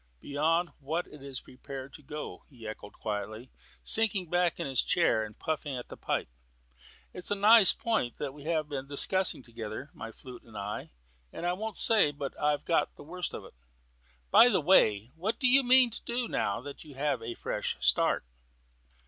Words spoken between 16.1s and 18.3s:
now that you have a fresh start?"